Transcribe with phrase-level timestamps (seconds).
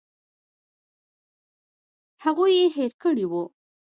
[2.23, 3.43] هغوی یې هېر کړي وو.